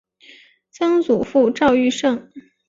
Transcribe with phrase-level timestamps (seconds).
[0.71, 2.31] 曾祖父赵愈胜。